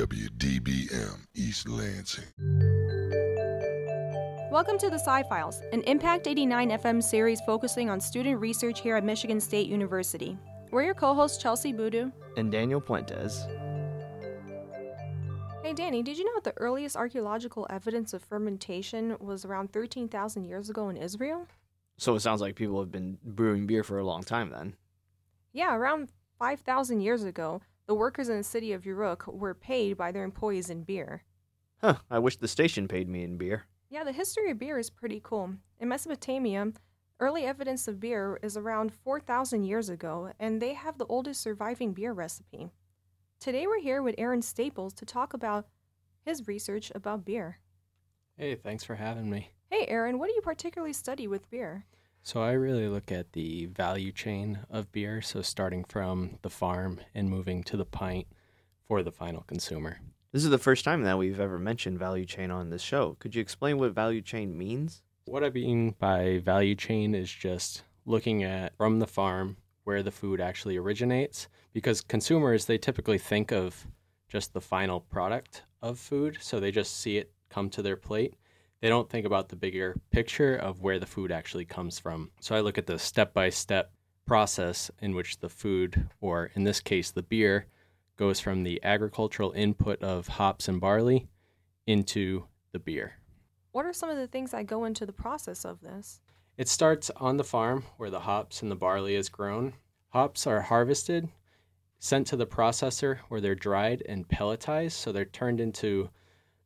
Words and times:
WDBM 0.00 1.26
East 1.34 1.68
Lansing. 1.68 2.24
Welcome 4.50 4.78
to 4.78 4.88
the 4.88 4.98
Sci 4.98 5.22
Files, 5.24 5.60
an 5.74 5.82
Impact 5.82 6.26
89 6.26 6.70
FM 6.70 7.02
series 7.02 7.42
focusing 7.42 7.90
on 7.90 8.00
student 8.00 8.40
research 8.40 8.80
here 8.80 8.96
at 8.96 9.04
Michigan 9.04 9.38
State 9.38 9.68
University. 9.68 10.38
We're 10.70 10.84
your 10.84 10.94
co 10.94 11.12
hosts, 11.12 11.44
Chelsie 11.44 11.76
Boodoo 11.76 12.10
and 12.38 12.50
Daniel 12.50 12.80
Puentes. 12.80 13.44
Hey 15.62 15.74
Danny, 15.74 16.02
did 16.02 16.16
you 16.16 16.24
know 16.24 16.32
that 16.36 16.44
the 16.44 16.58
earliest 16.58 16.96
archaeological 16.96 17.66
evidence 17.68 18.14
of 18.14 18.22
fermentation 18.22 19.18
was 19.20 19.44
around 19.44 19.70
13,000 19.70 20.44
years 20.44 20.70
ago 20.70 20.88
in 20.88 20.96
Israel? 20.96 21.46
So 21.98 22.14
it 22.14 22.20
sounds 22.20 22.40
like 22.40 22.54
people 22.54 22.80
have 22.80 22.90
been 22.90 23.18
brewing 23.22 23.66
beer 23.66 23.84
for 23.84 23.98
a 23.98 24.04
long 24.06 24.22
time 24.22 24.48
then. 24.48 24.76
Yeah, 25.52 25.76
around 25.76 26.08
5,000 26.38 27.02
years 27.02 27.22
ago, 27.22 27.60
the 27.90 27.94
workers 27.96 28.28
in 28.28 28.36
the 28.36 28.44
city 28.44 28.72
of 28.72 28.86
Uruk 28.86 29.26
were 29.26 29.52
paid 29.52 29.96
by 29.96 30.12
their 30.12 30.22
employees 30.22 30.70
in 30.70 30.84
beer. 30.84 31.24
Huh, 31.80 31.96
I 32.08 32.20
wish 32.20 32.36
the 32.36 32.46
station 32.46 32.86
paid 32.86 33.08
me 33.08 33.24
in 33.24 33.36
beer. 33.36 33.64
Yeah, 33.88 34.04
the 34.04 34.12
history 34.12 34.48
of 34.52 34.60
beer 34.60 34.78
is 34.78 34.90
pretty 34.90 35.20
cool. 35.24 35.56
In 35.80 35.88
Mesopotamia, 35.88 36.72
early 37.18 37.46
evidence 37.46 37.88
of 37.88 37.98
beer 37.98 38.38
is 38.44 38.56
around 38.56 38.94
4,000 38.94 39.64
years 39.64 39.88
ago, 39.88 40.30
and 40.38 40.62
they 40.62 40.74
have 40.74 40.98
the 40.98 41.06
oldest 41.06 41.40
surviving 41.40 41.92
beer 41.92 42.12
recipe. 42.12 42.70
Today 43.40 43.66
we're 43.66 43.80
here 43.80 44.02
with 44.04 44.14
Aaron 44.18 44.42
Staples 44.42 44.94
to 44.94 45.04
talk 45.04 45.34
about 45.34 45.66
his 46.24 46.46
research 46.46 46.92
about 46.94 47.24
beer. 47.24 47.58
Hey, 48.36 48.54
thanks 48.54 48.84
for 48.84 48.94
having 48.94 49.28
me. 49.28 49.50
Hey, 49.68 49.86
Aaron, 49.88 50.20
what 50.20 50.28
do 50.28 50.34
you 50.36 50.42
particularly 50.42 50.92
study 50.92 51.26
with 51.26 51.50
beer? 51.50 51.86
So, 52.22 52.42
I 52.42 52.52
really 52.52 52.86
look 52.86 53.10
at 53.10 53.32
the 53.32 53.66
value 53.66 54.12
chain 54.12 54.60
of 54.68 54.92
beer, 54.92 55.22
so 55.22 55.40
starting 55.42 55.84
from 55.84 56.38
the 56.42 56.50
farm 56.50 57.00
and 57.14 57.30
moving 57.30 57.62
to 57.64 57.76
the 57.76 57.86
pint 57.86 58.26
for 58.86 59.02
the 59.02 59.10
final 59.10 59.42
consumer. 59.42 60.00
This 60.32 60.44
is 60.44 60.50
the 60.50 60.58
first 60.58 60.84
time 60.84 61.02
that 61.04 61.18
we've 61.18 61.40
ever 61.40 61.58
mentioned 61.58 61.98
value 61.98 62.26
chain 62.26 62.50
on 62.50 62.70
this 62.70 62.82
show. 62.82 63.16
Could 63.18 63.34
you 63.34 63.40
explain 63.40 63.78
what 63.78 63.92
value 63.94 64.22
chain 64.22 64.56
means? 64.56 65.02
What 65.24 65.42
I 65.42 65.50
mean 65.50 65.94
by 65.98 66.38
value 66.44 66.74
chain 66.74 67.14
is 67.14 67.32
just 67.32 67.82
looking 68.04 68.44
at 68.44 68.76
from 68.76 68.98
the 68.98 69.06
farm 69.06 69.56
where 69.84 70.02
the 70.02 70.10
food 70.10 70.40
actually 70.40 70.76
originates 70.76 71.48
because 71.72 72.00
consumers 72.00 72.66
they 72.66 72.78
typically 72.78 73.18
think 73.18 73.50
of 73.50 73.86
just 74.28 74.52
the 74.52 74.60
final 74.60 75.00
product 75.00 75.64
of 75.82 75.98
food, 75.98 76.38
so 76.40 76.60
they 76.60 76.70
just 76.70 77.00
see 77.00 77.16
it 77.16 77.32
come 77.48 77.70
to 77.70 77.82
their 77.82 77.96
plate 77.96 78.34
they 78.80 78.88
don't 78.88 79.08
think 79.08 79.26
about 79.26 79.48
the 79.48 79.56
bigger 79.56 79.96
picture 80.10 80.56
of 80.56 80.80
where 80.80 80.98
the 80.98 81.06
food 81.06 81.30
actually 81.30 81.64
comes 81.64 81.98
from. 81.98 82.30
So 82.40 82.54
I 82.54 82.60
look 82.60 82.78
at 82.78 82.86
the 82.86 82.98
step 82.98 83.34
by 83.34 83.50
step 83.50 83.92
process 84.26 84.90
in 85.00 85.14
which 85.14 85.38
the 85.38 85.48
food, 85.48 86.08
or 86.20 86.50
in 86.54 86.64
this 86.64 86.80
case, 86.80 87.10
the 87.10 87.22
beer, 87.22 87.66
goes 88.16 88.40
from 88.40 88.62
the 88.62 88.80
agricultural 88.82 89.52
input 89.52 90.02
of 90.02 90.28
hops 90.28 90.68
and 90.68 90.80
barley 90.80 91.26
into 91.86 92.44
the 92.72 92.78
beer. 92.78 93.14
What 93.72 93.86
are 93.86 93.92
some 93.92 94.10
of 94.10 94.16
the 94.16 94.26
things 94.26 94.50
that 94.50 94.66
go 94.66 94.84
into 94.84 95.06
the 95.06 95.12
process 95.12 95.64
of 95.64 95.80
this? 95.80 96.20
It 96.56 96.68
starts 96.68 97.10
on 97.16 97.36
the 97.36 97.44
farm 97.44 97.84
where 97.96 98.10
the 98.10 98.20
hops 98.20 98.62
and 98.62 98.70
the 98.70 98.76
barley 98.76 99.14
is 99.14 99.28
grown. 99.28 99.74
Hops 100.10 100.46
are 100.46 100.60
harvested, 100.60 101.28
sent 101.98 102.26
to 102.28 102.36
the 102.36 102.46
processor 102.46 103.18
where 103.28 103.40
they're 103.40 103.54
dried 103.54 104.02
and 104.08 104.28
pelletized, 104.28 104.92
so 104.92 105.12
they're 105.12 105.24
turned 105.24 105.60
into 105.60 106.10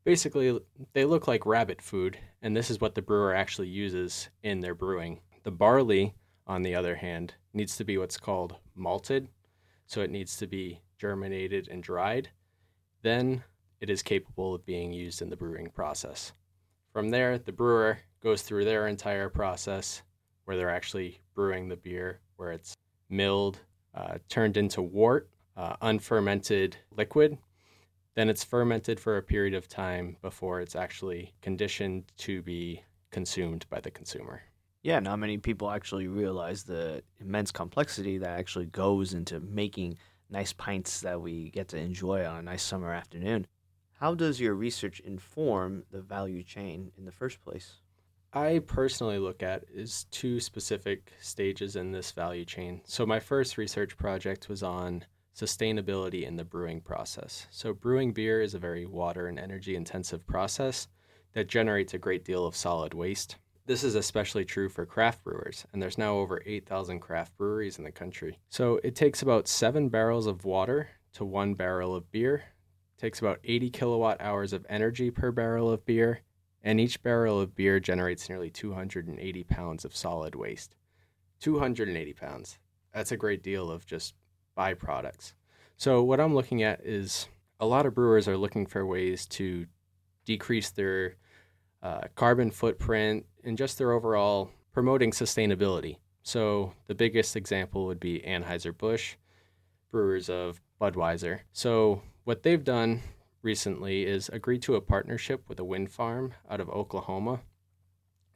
basically 0.05 0.59
they 0.93 1.05
look 1.05 1.27
like 1.27 1.47
rabbit 1.47 1.83
food, 1.83 2.19
and 2.43 2.57
this 2.57 2.71
is 2.71 2.81
what 2.81 2.95
the 2.95 3.03
brewer 3.03 3.35
actually 3.35 3.69
uses 3.69 4.29
in 4.43 4.61
their 4.61 4.75
brewing. 4.75 5.21
The 5.43 5.51
barley, 5.51 6.15
on 6.47 6.63
the 6.63 6.75
other 6.75 6.97
hand, 6.97 7.35
needs 7.53 7.77
to 7.77 7.85
be 7.85 7.99
what's 7.99 8.17
called 8.17 8.57
malted, 8.75 9.29
so 9.87 10.01
it 10.01 10.11
needs 10.11 10.37
to 10.39 10.47
be 10.47 10.81
germinated 10.99 11.69
and 11.69 11.83
dried. 11.83 12.29
Then 13.03 13.43
it 13.81 13.91
is 13.91 14.03
capable 14.03 14.55
of 14.55 14.65
being 14.65 14.93
used 14.93 15.21
in 15.21 15.31
the 15.31 15.37
brewing 15.37 15.71
process. 15.71 16.33
From 16.93 17.11
there, 17.11 17.39
the 17.39 17.53
brewer 17.53 17.99
goes 18.23 18.43
through 18.43 18.65
their 18.65 18.87
entire 18.87 19.29
process 19.29 20.03
where 20.45 20.57
they're 20.57 20.71
actually 20.71 21.21
brewing 21.35 21.69
the 21.69 21.77
beer, 21.77 22.21
where 22.37 22.53
it's 22.53 22.75
milled, 23.09 23.59
uh, 23.95 24.19
turned 24.29 24.57
into 24.57 24.81
wort, 24.81 25.29
uh, 25.57 25.77
unfermented 25.83 26.77
liquid, 26.97 27.37
then 28.15 28.29
it's 28.29 28.45
fermented 28.45 29.01
for 29.01 29.17
a 29.17 29.23
period 29.23 29.55
of 29.55 29.69
time 29.69 30.17
before 30.23 30.61
it's 30.61 30.77
actually 30.77 31.35
conditioned 31.43 32.05
to 32.19 32.43
be 32.43 32.83
consumed 33.11 33.67
by 33.71 33.81
the 33.81 33.91
consumer. 33.91 34.43
Yeah, 34.83 35.01
not 35.01 35.19
many 35.19 35.39
people 35.39 35.71
actually 35.71 36.09
realize 36.09 36.63
the 36.63 37.03
immense 37.19 37.51
complexity 37.51 38.19
that 38.19 38.39
actually 38.39 38.67
goes 38.67 39.15
into 39.15 39.41
making 39.41 39.97
nice 40.31 40.53
pints 40.53 41.01
that 41.01 41.21
we 41.21 41.51
get 41.51 41.69
to 41.69 41.79
enjoy 41.79 42.25
on 42.27 42.37
a 42.37 42.43
nice 42.43 42.63
summer 42.63 42.93
afternoon. 42.93 43.47
How 43.95 44.15
does 44.15 44.41
your 44.41 44.55
research 44.55 45.01
inform 45.01 45.85
the 45.91 46.03
value 46.03 46.43
chain 46.43 46.93
in 46.99 47.05
the 47.05 47.13
first 47.13 47.43
place? 47.43 47.81
I 48.33 48.59
personally 48.67 49.19
look 49.19 49.43
at 49.43 49.65
is 49.73 50.07
two 50.11 50.41
specific 50.41 51.13
stages 51.21 51.77
in 51.77 51.93
this 51.93 52.11
value 52.11 52.45
chain. 52.45 52.83
So 52.85 53.07
my 53.07 53.21
first 53.21 53.57
research 53.57 53.97
project 53.97 54.49
was 54.49 54.63
on 54.63 55.05
sustainability 55.35 56.25
in 56.25 56.37
the 56.37 56.45
brewing 56.45 56.81
process. 56.81 57.47
So, 57.51 57.73
brewing 57.73 58.13
beer 58.13 58.41
is 58.41 58.55
a 58.55 58.59
very 58.59 58.87
water 58.87 59.27
and 59.27 59.39
energy 59.39 59.75
intensive 59.75 60.27
process 60.27 60.89
that 61.33 61.49
generates 61.49 61.93
a 61.93 61.99
great 61.99 62.25
deal 62.25 62.47
of 62.47 62.55
solid 62.55 62.95
waste. 62.95 63.37
This 63.67 63.83
is 63.83 63.95
especially 63.95 64.45
true 64.45 64.69
for 64.69 64.87
craft 64.87 65.25
brewers, 65.25 65.67
and 65.73 65.83
there's 65.83 65.99
now 65.99 66.19
over 66.19 66.43
8,000 66.47 67.01
craft 67.01 67.37
breweries 67.37 67.79
in 67.79 67.85
the 67.85 67.91
country. 67.91 68.39
So, 68.49 68.81
it 68.85 68.95
takes 68.95 69.23
about 69.23 69.49
seven 69.49 69.89
barrels 69.89 70.27
of 70.27 70.45
water 70.45 70.91
to 71.15 71.25
one 71.25 71.55
barrel 71.55 71.95
of 71.95 72.11
beer. 72.13 72.45
It 72.97 73.01
takes 73.01 73.19
about 73.19 73.41
80 73.43 73.71
kilowatt 73.71 74.21
hours 74.21 74.53
of 74.53 74.67
energy 74.69 75.11
per 75.11 75.33
barrel 75.33 75.71
of 75.71 75.85
beer, 75.85 76.21
and 76.63 76.79
each 76.79 77.03
barrel 77.03 77.41
of 77.41 77.57
beer 77.57 77.81
generates 77.81 78.29
nearly 78.29 78.51
280 78.51 79.45
pounds 79.45 79.85
of 79.85 79.97
solid 79.97 80.37
waste. 80.37 80.77
280 81.41 82.13
pounds. 82.13 82.59
That's 82.95 83.13
a 83.13 83.17
great 83.17 83.43
deal 83.43 83.71
of 83.71 83.85
just 83.85 84.15
byproducts. 84.57 85.33
So, 85.77 86.03
what 86.03 86.21
I'm 86.21 86.35
looking 86.35 86.63
at 86.63 86.81
is 86.85 87.29
a 87.61 87.67
lot 87.67 87.87
of 87.87 87.95
brewers 87.95 88.29
are 88.29 88.37
looking 88.37 88.67
for 88.67 88.87
ways 88.87 89.27
to 89.27 89.67
decrease 90.25 90.71
their 90.71 91.17
uh, 91.83 92.03
carbon 92.15 92.51
footprint 92.51 93.27
and 93.43 93.59
just 93.59 93.79
their 93.79 93.93
overall 93.93 94.51
promoting 94.73 95.11
sustainability. 95.11 95.99
So, 96.23 96.73
the 96.87 96.95
biggest 96.95 97.37
example 97.37 97.87
would 97.87 98.01
be 98.01 98.21
Anheuser-Busch, 98.27 99.17
brewers 99.91 100.31
of 100.31 100.61
Budweiser. 100.81 101.41
So, 101.53 102.03
what 102.25 102.43
they've 102.43 102.65
done 102.65 103.03
recently 103.43 104.07
is 104.07 104.31
agreed 104.31 104.63
to 104.63 104.75
a 104.75 104.81
partnership 104.81 105.49
with 105.49 105.61
a 105.61 105.65
wind 105.65 105.91
farm 105.91 106.33
out 106.51 106.61
of 106.61 106.71
Oklahoma 106.71 107.41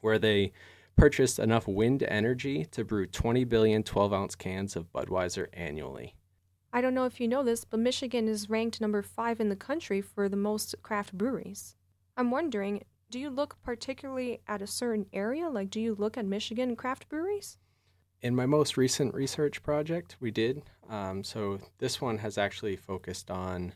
where 0.00 0.18
they 0.18 0.52
purchased 0.98 1.38
enough 1.38 1.68
wind 1.68 2.02
energy 2.02 2.64
to 2.64 2.84
brew 2.84 3.06
20 3.06 3.44
billion 3.44 3.84
12 3.84 4.12
ounce 4.12 4.34
cans 4.34 4.74
of 4.74 4.92
Budweiser 4.92 5.46
annually. 5.52 6.16
I 6.72 6.80
don't 6.80 6.92
know 6.92 7.04
if 7.04 7.20
you 7.20 7.28
know 7.28 7.44
this, 7.44 7.64
but 7.64 7.78
Michigan 7.78 8.26
is 8.28 8.50
ranked 8.50 8.80
number 8.80 9.00
five 9.00 9.40
in 9.40 9.48
the 9.48 9.56
country 9.56 10.00
for 10.00 10.28
the 10.28 10.36
most 10.36 10.74
craft 10.82 11.16
breweries. 11.16 11.76
I'm 12.16 12.32
wondering, 12.32 12.82
do 13.10 13.20
you 13.20 13.30
look 13.30 13.56
particularly 13.62 14.40
at 14.48 14.60
a 14.60 14.66
certain 14.66 15.06
area? 15.12 15.48
Like, 15.48 15.70
do 15.70 15.80
you 15.80 15.94
look 15.94 16.18
at 16.18 16.26
Michigan 16.26 16.74
craft 16.74 17.08
breweries? 17.08 17.58
In 18.20 18.34
my 18.34 18.46
most 18.46 18.76
recent 18.76 19.14
research 19.14 19.62
project, 19.62 20.16
we 20.18 20.32
did. 20.32 20.64
Um, 20.90 21.22
so, 21.22 21.60
this 21.78 22.00
one 22.00 22.18
has 22.18 22.36
actually 22.36 22.74
focused 22.74 23.30
on 23.30 23.72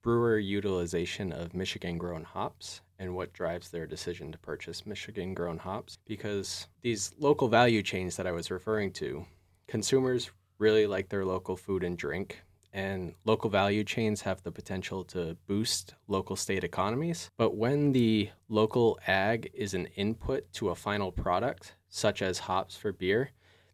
brewer 0.00 0.38
utilization 0.38 1.32
of 1.32 1.54
Michigan 1.54 1.98
grown 1.98 2.24
hops 2.24 2.80
and 3.02 3.16
what 3.16 3.32
drives 3.32 3.68
their 3.68 3.86
decision 3.86 4.30
to 4.30 4.38
purchase 4.38 4.86
Michigan 4.86 5.34
grown 5.34 5.58
hops. 5.58 5.98
Because 6.06 6.68
these 6.82 7.12
local 7.18 7.48
value 7.48 7.82
chains 7.82 8.16
that 8.16 8.28
I 8.28 8.32
was 8.32 8.50
referring 8.50 8.92
to, 8.92 9.26
consumers 9.66 10.30
really 10.58 10.86
like 10.86 11.08
their 11.08 11.24
local 11.24 11.56
food 11.56 11.82
and 11.82 11.98
drink. 11.98 12.42
And 12.72 13.14
local 13.24 13.50
value 13.50 13.82
chains 13.82 14.22
have 14.22 14.42
the 14.42 14.52
potential 14.52 15.04
to 15.06 15.36
boost 15.46 15.94
local 16.06 16.36
state 16.36 16.62
economies. 16.62 17.28
But 17.36 17.56
when 17.56 17.92
the 17.92 18.30
local 18.48 18.98
ag 19.06 19.50
is 19.52 19.74
an 19.74 19.86
input 19.96 20.50
to 20.54 20.70
a 20.70 20.74
final 20.74 21.10
product, 21.10 21.74
such 21.88 22.22
as 22.22 22.38
hops 22.38 22.76
for 22.76 22.92
beer, 22.92 23.30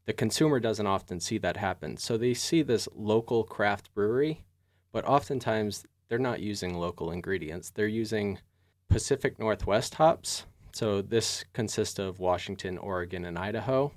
the 0.06 0.14
consumer 0.14 0.58
doesn't 0.58 0.86
often 0.86 1.20
see 1.20 1.36
that 1.38 1.58
happen. 1.58 1.98
So 1.98 2.16
they 2.16 2.32
see 2.32 2.62
this 2.62 2.88
local 2.94 3.44
craft 3.44 3.92
brewery, 3.94 4.46
but 4.90 5.04
oftentimes 5.04 5.84
they're 6.08 6.18
not 6.18 6.40
using 6.40 6.74
local 6.74 7.10
ingredients. 7.10 7.70
They're 7.70 7.86
using 7.86 8.38
Pacific 8.88 9.38
Northwest 9.38 9.94
hops. 9.94 10.44
So 10.72 11.02
this 11.02 11.44
consists 11.52 11.98
of 11.98 12.18
Washington, 12.18 12.78
Oregon, 12.78 13.24
and 13.24 13.38
Idaho. 13.38 13.92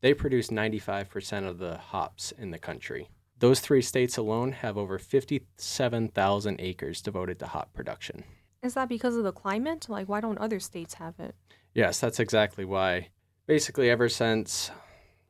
They 0.00 0.14
produce 0.14 0.48
95% 0.48 1.48
of 1.48 1.58
the 1.58 1.78
hops 1.78 2.32
in 2.32 2.50
the 2.50 2.58
country. 2.58 3.08
Those 3.38 3.60
three 3.60 3.82
states 3.82 4.16
alone 4.16 4.52
have 4.52 4.78
over 4.78 4.98
57,000 4.98 6.60
acres 6.60 7.02
devoted 7.02 7.38
to 7.40 7.46
hop 7.46 7.72
production. 7.74 8.24
Is 8.62 8.74
that 8.74 8.88
because 8.88 9.16
of 9.16 9.24
the 9.24 9.32
climate? 9.32 9.88
Like, 9.88 10.08
why 10.08 10.20
don't 10.20 10.38
other 10.38 10.60
states 10.60 10.94
have 10.94 11.14
it? 11.18 11.34
Yes, 11.74 12.00
that's 12.00 12.20
exactly 12.20 12.64
why. 12.64 13.08
Basically, 13.46 13.90
ever 13.90 14.08
since 14.08 14.70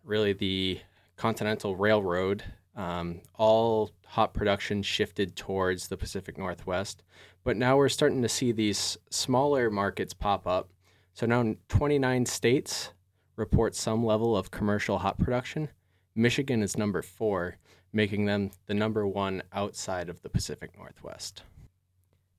really 0.04 0.32
the 0.32 0.80
Continental 1.16 1.74
Railroad 1.76 2.44
Um, 2.76 3.22
all 3.34 3.90
hop 4.06 4.34
production 4.34 4.82
shifted 4.82 5.34
towards 5.34 5.88
the 5.88 5.96
Pacific 5.96 6.36
Northwest, 6.36 7.02
but 7.42 7.56
now 7.56 7.76
we're 7.76 7.88
starting 7.88 8.20
to 8.22 8.28
see 8.28 8.52
these 8.52 8.98
smaller 9.10 9.70
markets 9.70 10.12
pop 10.12 10.46
up. 10.46 10.68
So 11.14 11.24
now 11.24 11.54
29 11.68 12.26
states 12.26 12.92
report 13.34 13.74
some 13.74 14.04
level 14.04 14.36
of 14.36 14.50
commercial 14.50 14.98
hop 14.98 15.18
production. 15.18 15.70
Michigan 16.14 16.62
is 16.62 16.76
number 16.76 17.00
four, 17.00 17.56
making 17.92 18.26
them 18.26 18.50
the 18.66 18.74
number 18.74 19.06
one 19.06 19.42
outside 19.52 20.10
of 20.10 20.20
the 20.20 20.28
Pacific 20.28 20.76
Northwest. 20.76 21.42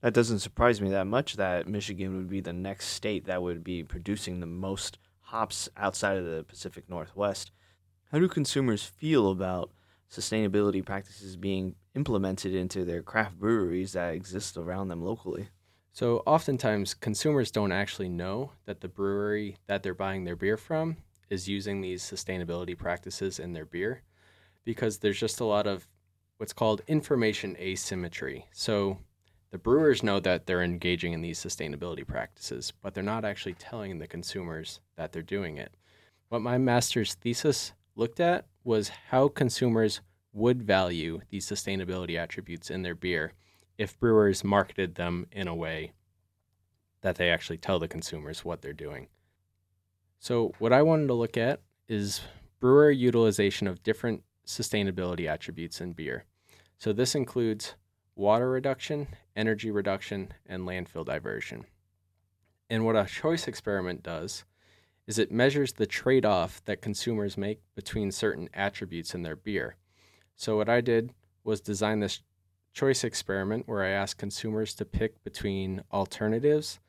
That 0.02 0.14
doesn't 0.14 0.40
surprise 0.40 0.80
me 0.80 0.92
that 0.92 1.08
much 1.08 1.36
that 1.38 1.68
Michigan 1.68 2.16
would 2.16 2.30
be 2.30 2.42
the 2.42 2.54
next 2.54 2.88
state 2.88 3.26
that 3.26 3.42
would 3.42 3.64
be 3.64 3.84
producing 3.84 4.40
the 4.40 4.46
most 4.46 5.00
hops 5.22 5.68
outside 5.76 6.18
of 6.18 6.26
the 6.26 6.44
Pacific 6.44 6.88
Northwest. 6.88 7.52
How 8.12 8.20
do 8.20 8.28
consumers 8.28 8.84
feel 8.84 9.32
about 9.32 9.72
sustainability 10.12 10.84
practices 10.86 11.36
being 11.36 11.76
implemented 11.96 12.54
into 12.54 12.86
their 12.86 13.02
craft 13.02 13.40
breweries 13.40 13.94
that 13.94 14.14
exist 14.14 14.58
around 14.58 14.88
them 14.88 15.04
locally? 15.04 15.50
So, 15.92 16.22
oftentimes, 16.28 16.94
consumers 16.94 17.50
don't 17.50 17.72
actually 17.72 18.10
know 18.10 18.52
that 18.66 18.82
the 18.82 18.88
brewery 18.88 19.58
that 19.66 19.82
they're 19.82 19.96
buying 19.96 20.26
their 20.26 20.36
beer 20.36 20.58
from 20.58 20.98
is 21.30 21.50
using 21.50 21.82
these 21.82 22.04
sustainability 22.04 22.78
practices 22.78 23.40
in 23.40 23.54
their 23.54 23.66
beer 23.66 24.04
because 24.64 25.00
there's 25.00 25.20
just 25.20 25.40
a 25.40 25.46
lot 25.46 25.66
of 25.66 25.88
what's 26.38 26.54
called 26.54 26.84
information 26.88 27.58
asymmetry. 27.58 28.46
So, 28.52 29.00
the 29.50 29.58
brewers 29.58 30.04
know 30.04 30.20
that 30.20 30.46
they're 30.46 30.62
engaging 30.62 31.14
in 31.14 31.22
these 31.22 31.40
sustainability 31.40 32.06
practices, 32.06 32.74
but 32.82 32.94
they're 32.94 33.04
not 33.04 33.26
actually 33.26 33.54
telling 33.54 33.98
the 33.98 34.08
consumers 34.08 34.82
that 34.98 35.14
they're 35.14 35.22
doing 35.24 35.58
it. 35.58 35.74
What 36.30 36.42
my 36.42 36.58
master's 36.58 37.14
thesis 37.14 37.72
looked 37.98 38.20
at 38.20 38.46
was 38.64 38.92
how 39.10 39.28
consumers 39.28 40.02
would 40.32 40.62
value 40.62 41.20
these 41.30 41.48
sustainability 41.48 42.18
attributes 42.18 42.70
in 42.70 42.84
their 42.84 42.96
beer 42.96 43.34
if 43.78 44.00
brewers 44.00 44.44
marketed 44.44 44.96
them 44.96 45.26
in 45.32 45.48
a 45.48 45.56
way 45.56 45.92
that 47.02 47.16
they 47.16 47.30
actually 47.30 47.58
tell 47.58 47.80
the 47.80 47.88
consumers 47.88 48.46
what 48.46 48.62
they're 48.62 48.74
doing. 48.74 49.08
So, 50.20 50.54
what 50.60 50.74
I 50.74 50.82
wanted 50.82 51.08
to 51.08 51.14
look 51.14 51.38
at 51.38 51.62
is 51.88 52.22
brewer 52.60 52.92
utilization 52.92 53.68
of 53.68 53.84
different 53.84 54.24
sustainability 54.46 55.28
attributes 55.28 55.82
in 55.82 55.94
beer. 55.94 56.26
So, 56.78 56.94
this 56.94 57.16
includes 57.16 57.76
water 58.16 58.50
reduction, 58.50 59.08
energy 59.36 59.70
reduction, 59.70 60.34
and 60.46 60.64
landfill 60.64 61.06
diversion. 61.06 61.66
And 62.70 62.86
what 62.86 62.96
a 62.96 63.06
choice 63.06 63.48
experiment 63.48 64.04
does 64.04 64.44
is 65.08 65.18
it 65.18 65.32
measures 65.32 65.74
the 65.74 65.86
trade 65.86 66.26
off 66.26 66.64
that 66.66 66.82
consumers 66.82 67.38
make 67.38 67.62
between 67.76 68.12
certain 68.12 68.50
attributes 68.54 69.16
in 69.16 69.24
their 69.24 69.38
beer. 69.38 69.78
So, 70.36 70.58
what 70.58 70.70
I 70.70 70.82
did 70.82 71.14
was 71.44 71.62
design 71.62 72.02
this 72.02 72.22
choice 72.74 73.04
experiment 73.04 73.68
where 73.68 73.84
I 73.84 73.90
asked 73.90 74.20
consumers 74.20 74.76
to 74.76 74.86
pick 74.86 75.24
between 75.24 75.82
alternatives 75.92 76.80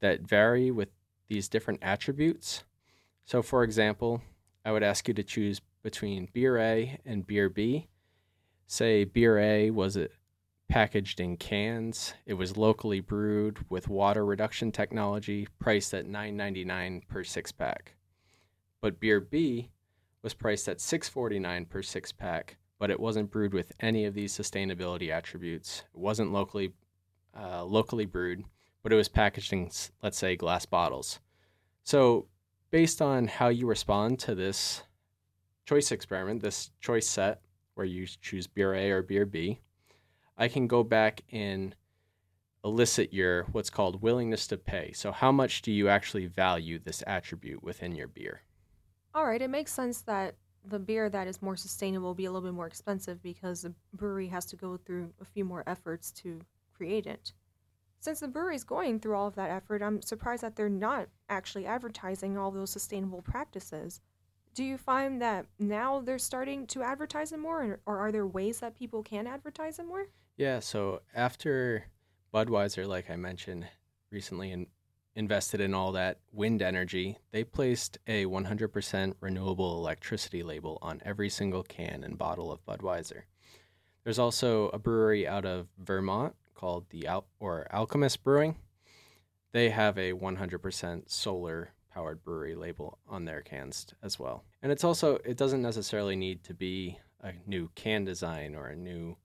that 0.00 0.20
vary 0.20 0.70
with 0.70 0.88
these 1.28 1.48
different 1.48 1.80
attributes. 1.82 2.64
So, 3.24 3.42
for 3.42 3.62
example, 3.62 4.22
I 4.64 4.72
would 4.72 4.82
ask 4.82 5.06
you 5.08 5.14
to 5.14 5.22
choose 5.22 5.60
between 5.82 6.28
beer 6.32 6.58
A 6.58 6.98
and 7.06 7.26
beer 7.26 7.48
B. 7.48 7.88
Say 8.66 9.04
beer 9.04 9.38
A 9.38 9.70
was 9.70 9.96
a 9.96 10.08
packaged 10.68 11.20
in 11.20 11.36
cans. 11.36 12.14
It 12.26 12.34
was 12.34 12.56
locally 12.56 13.00
brewed 13.00 13.58
with 13.70 13.88
water 13.88 14.24
reduction 14.24 14.70
technology, 14.70 15.48
priced 15.58 15.94
at 15.94 16.06
$9.99 16.06 17.08
per 17.08 17.24
six 17.24 17.50
pack. 17.52 17.94
But 18.80 19.00
beer 19.00 19.20
B 19.20 19.70
was 20.22 20.34
priced 20.34 20.68
at 20.68 20.78
$6.49 20.78 21.68
per 21.68 21.82
six 21.82 22.12
pack, 22.12 22.56
but 22.78 22.90
it 22.90 23.00
wasn't 23.00 23.30
brewed 23.30 23.54
with 23.54 23.72
any 23.80 24.04
of 24.04 24.14
these 24.14 24.36
sustainability 24.36 25.10
attributes. 25.10 25.84
It 25.94 25.98
wasn't 25.98 26.32
locally 26.32 26.72
uh, 27.38 27.64
locally 27.64 28.06
brewed, 28.06 28.44
but 28.82 28.92
it 28.92 28.96
was 28.96 29.08
packaged 29.08 29.52
in, 29.52 29.70
let's 30.02 30.18
say, 30.18 30.36
glass 30.36 30.66
bottles. 30.66 31.20
So, 31.84 32.26
based 32.70 33.00
on 33.00 33.28
how 33.28 33.48
you 33.48 33.66
respond 33.66 34.18
to 34.20 34.34
this 34.34 34.82
choice 35.66 35.92
experiment, 35.92 36.42
this 36.42 36.70
choice 36.80 37.06
set 37.06 37.40
where 37.74 37.86
you 37.86 38.06
choose 38.06 38.46
beer 38.46 38.74
A 38.74 38.90
or 38.90 39.02
beer 39.02 39.24
B, 39.24 39.60
I 40.38 40.48
can 40.48 40.68
go 40.68 40.84
back 40.84 41.22
and 41.32 41.74
elicit 42.64 43.12
your 43.12 43.44
what's 43.52 43.70
called 43.70 44.02
willingness 44.02 44.46
to 44.46 44.56
pay. 44.56 44.92
So, 44.92 45.10
how 45.10 45.32
much 45.32 45.62
do 45.62 45.72
you 45.72 45.88
actually 45.88 46.26
value 46.26 46.78
this 46.78 47.02
attribute 47.06 47.62
within 47.62 47.94
your 47.94 48.08
beer? 48.08 48.42
All 49.14 49.26
right, 49.26 49.42
it 49.42 49.50
makes 49.50 49.72
sense 49.72 50.02
that 50.02 50.36
the 50.64 50.78
beer 50.78 51.08
that 51.08 51.26
is 51.26 51.42
more 51.42 51.56
sustainable 51.56 52.08
will 52.08 52.14
be 52.14 52.26
a 52.26 52.30
little 52.30 52.46
bit 52.46 52.54
more 52.54 52.66
expensive 52.66 53.22
because 53.22 53.62
the 53.62 53.74
brewery 53.94 54.28
has 54.28 54.44
to 54.46 54.56
go 54.56 54.76
through 54.76 55.12
a 55.20 55.24
few 55.24 55.44
more 55.44 55.64
efforts 55.66 56.12
to 56.12 56.40
create 56.76 57.06
it. 57.06 57.32
Since 58.00 58.20
the 58.20 58.28
brewery 58.28 58.54
is 58.54 58.64
going 58.64 59.00
through 59.00 59.16
all 59.16 59.26
of 59.26 59.34
that 59.34 59.50
effort, 59.50 59.82
I'm 59.82 60.02
surprised 60.02 60.42
that 60.44 60.54
they're 60.54 60.68
not 60.68 61.08
actually 61.28 61.66
advertising 61.66 62.38
all 62.38 62.52
those 62.52 62.70
sustainable 62.70 63.22
practices. 63.22 64.00
Do 64.54 64.62
you 64.62 64.78
find 64.78 65.20
that 65.20 65.46
now 65.58 66.00
they're 66.00 66.18
starting 66.18 66.66
to 66.68 66.82
advertise 66.82 67.30
them 67.30 67.40
more, 67.40 67.80
or 67.86 67.98
are 67.98 68.12
there 68.12 68.26
ways 68.26 68.60
that 68.60 68.76
people 68.76 69.02
can 69.02 69.26
advertise 69.26 69.78
them 69.78 69.88
more? 69.88 70.06
Yeah, 70.38 70.60
so 70.60 71.02
after 71.16 71.86
Budweiser, 72.32 72.86
like 72.86 73.10
I 73.10 73.16
mentioned 73.16 73.66
recently, 74.12 74.52
and 74.52 74.68
invested 75.16 75.60
in 75.60 75.74
all 75.74 75.90
that 75.92 76.20
wind 76.30 76.62
energy, 76.62 77.18
they 77.32 77.42
placed 77.42 77.98
a 78.06 78.24
100% 78.24 79.14
renewable 79.20 79.76
electricity 79.78 80.44
label 80.44 80.78
on 80.80 81.02
every 81.04 81.28
single 81.28 81.64
can 81.64 82.04
and 82.04 82.16
bottle 82.16 82.52
of 82.52 82.64
Budweiser. 82.64 83.22
There's 84.04 84.20
also 84.20 84.68
a 84.68 84.78
brewery 84.78 85.26
out 85.26 85.44
of 85.44 85.66
Vermont 85.76 86.36
called 86.54 86.88
the 86.90 87.08
Al- 87.08 87.26
or 87.40 87.66
Alchemist 87.72 88.22
Brewing. 88.22 88.58
They 89.50 89.70
have 89.70 89.98
a 89.98 90.12
100% 90.12 91.10
solar 91.10 91.72
powered 91.92 92.22
brewery 92.22 92.54
label 92.54 92.98
on 93.08 93.24
their 93.24 93.42
cans 93.42 93.86
as 94.04 94.20
well. 94.20 94.44
And 94.62 94.70
it's 94.70 94.84
also 94.84 95.16
it 95.24 95.36
doesn't 95.36 95.62
necessarily 95.62 96.14
need 96.14 96.44
to 96.44 96.54
be 96.54 97.00
a 97.20 97.32
new 97.44 97.70
can 97.74 98.04
design 98.04 98.54
or 98.54 98.68
a 98.68 98.76
new 98.76 99.16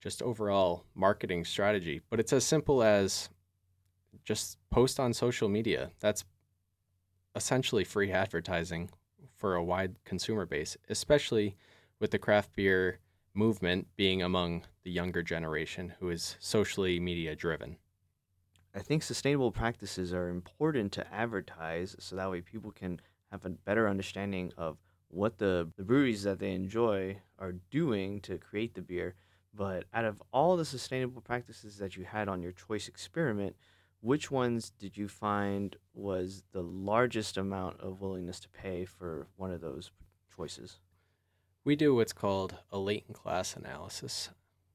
just 0.00 0.22
overall 0.22 0.84
marketing 0.94 1.44
strategy. 1.44 2.00
But 2.10 2.20
it's 2.20 2.32
as 2.32 2.44
simple 2.44 2.82
as 2.82 3.28
just 4.24 4.58
post 4.70 5.00
on 5.00 5.12
social 5.12 5.48
media. 5.48 5.90
That's 6.00 6.24
essentially 7.34 7.84
free 7.84 8.12
advertising 8.12 8.90
for 9.36 9.54
a 9.54 9.64
wide 9.64 9.96
consumer 10.04 10.46
base, 10.46 10.76
especially 10.88 11.56
with 12.00 12.10
the 12.10 12.18
craft 12.18 12.54
beer 12.54 12.98
movement 13.34 13.86
being 13.96 14.22
among 14.22 14.64
the 14.82 14.90
younger 14.90 15.22
generation 15.22 15.94
who 16.00 16.10
is 16.10 16.36
socially 16.40 16.98
media 16.98 17.36
driven. 17.36 17.76
I 18.74 18.80
think 18.80 19.02
sustainable 19.02 19.52
practices 19.52 20.12
are 20.12 20.28
important 20.28 20.92
to 20.92 21.14
advertise 21.14 21.96
so 21.98 22.16
that 22.16 22.30
way 22.30 22.40
people 22.40 22.70
can 22.70 23.00
have 23.30 23.44
a 23.44 23.50
better 23.50 23.88
understanding 23.88 24.52
of 24.56 24.78
what 25.08 25.38
the, 25.38 25.70
the 25.76 25.84
breweries 25.84 26.22
that 26.24 26.38
they 26.38 26.52
enjoy 26.52 27.18
are 27.38 27.54
doing 27.70 28.20
to 28.22 28.38
create 28.38 28.74
the 28.74 28.82
beer 28.82 29.14
but 29.54 29.84
out 29.92 30.04
of 30.04 30.22
all 30.32 30.56
the 30.56 30.64
sustainable 30.64 31.20
practices 31.20 31.78
that 31.78 31.96
you 31.96 32.04
had 32.04 32.28
on 32.28 32.42
your 32.42 32.52
choice 32.52 32.88
experiment, 32.88 33.56
which 34.00 34.30
ones 34.30 34.70
did 34.78 34.96
you 34.96 35.08
find 35.08 35.76
was 35.94 36.44
the 36.52 36.62
largest 36.62 37.36
amount 37.36 37.80
of 37.80 38.00
willingness 38.00 38.40
to 38.40 38.48
pay 38.48 38.84
for 38.84 39.26
one 39.36 39.50
of 39.50 39.60
those 39.60 39.90
choices? 40.34 40.78
We 41.64 41.76
do 41.76 41.94
what's 41.94 42.12
called 42.12 42.56
a 42.70 42.78
latent 42.78 43.16
class 43.16 43.56
analysis, 43.56 44.30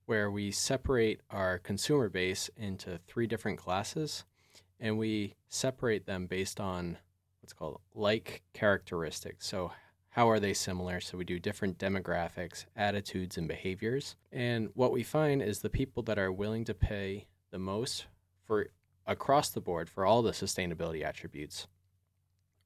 where 0.05 0.29
we 0.29 0.51
separate 0.51 1.21
our 1.29 1.57
consumer 1.57 2.09
base 2.09 2.49
into 2.57 2.99
three 3.07 3.27
different 3.27 3.57
classes 3.57 4.25
and 4.79 4.97
we 4.97 5.35
separate 5.47 6.05
them 6.05 6.27
based 6.27 6.59
on 6.59 6.97
what's 7.41 7.53
called 7.53 7.79
like 7.95 8.43
characteristics. 8.53 9.47
So, 9.47 9.71
how 10.13 10.29
are 10.29 10.39
they 10.39 10.53
similar? 10.53 11.01
So 11.01 11.17
we 11.17 11.25
do 11.25 11.39
different 11.39 11.79
demographics, 11.79 12.65
attitudes, 12.75 13.35
and 13.35 13.47
behaviors. 13.47 14.15
And 14.31 14.69
what 14.75 14.91
we 14.91 15.01
find 15.01 15.41
is 15.41 15.59
the 15.59 15.71
people 15.71 16.03
that 16.03 16.19
are 16.19 16.31
willing 16.31 16.65
to 16.65 16.75
pay 16.75 17.25
the 17.49 17.57
most 17.57 18.05
for 18.45 18.67
across 19.07 19.49
the 19.49 19.59
board 19.59 19.89
for 19.89 20.05
all 20.05 20.21
the 20.21 20.31
sustainability 20.31 21.03
attributes 21.03 21.65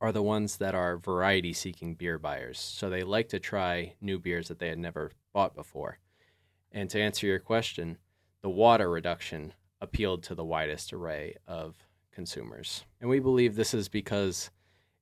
are 0.02 0.12
the 0.12 0.22
ones 0.22 0.58
that 0.58 0.76
are 0.76 0.98
variety 0.98 1.54
seeking 1.54 1.96
beer 1.96 2.20
buyers. 2.20 2.60
So 2.60 2.90
they 2.90 3.04
like 3.04 3.30
to 3.30 3.40
try 3.40 3.94
new 4.02 4.20
beers 4.20 4.50
that 4.50 4.60
they 4.60 4.68
had 4.68 4.78
never 4.78 5.14
bought 5.32 5.56
before. 5.56 6.00
And 6.74 6.90
to 6.90 7.02
answer 7.02 7.28
your 7.28 7.40
question, 7.40 7.98
the 8.42 8.50
water 8.50 8.90
reduction 8.90 9.54
appealed 9.80 10.22
to 10.24 10.36
the 10.36 10.44
widest 10.44 10.92
array 10.92 11.38
of 11.48 11.78
consumers. 12.12 12.84
And 13.00 13.10
we 13.10 13.22
believe 13.22 13.56
this 13.56 13.74
is 13.74 13.88
because 13.88 14.52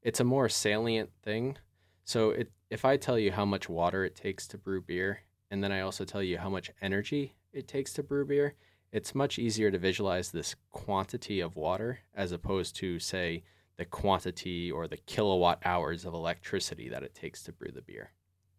it's 0.03 0.19
a 0.19 0.23
more 0.23 0.47
salient 0.47 1.09
thing 1.23 1.57
so 2.05 2.29
it, 2.29 2.51
if 2.69 2.85
I 2.85 2.97
tell 2.97 3.19
you 3.19 3.31
how 3.31 3.45
much 3.45 3.67
water 3.67 4.05
it 4.05 4.15
takes 4.15 4.47
to 4.47 4.57
brew 4.57 4.81
beer, 4.81 5.21
and 5.51 5.63
then 5.63 5.71
I 5.71 5.81
also 5.81 6.05
tell 6.05 6.23
you 6.23 6.37
how 6.37 6.49
much 6.49 6.71
energy 6.81 7.35
it 7.51 7.67
takes 7.67 7.93
to 7.93 8.03
brew 8.03 8.25
beer, 8.25 8.55
it's 8.91 9.13
much 9.13 9.37
easier 9.39 9.71
to 9.71 9.77
visualize 9.77 10.31
this 10.31 10.55
quantity 10.71 11.39
of 11.41 11.55
water 11.55 11.99
as 12.13 12.31
opposed 12.31 12.75
to, 12.77 12.99
say, 12.99 13.43
the 13.77 13.85
quantity 13.85 14.71
or 14.71 14.87
the 14.87 14.97
kilowatt 14.97 15.59
hours 15.65 16.05
of 16.05 16.13
electricity 16.13 16.87
that 16.89 17.03
it 17.03 17.13
takes 17.13 17.43
to 17.43 17.51
brew 17.51 17.71
the 17.71 17.81
beer. 17.81 18.11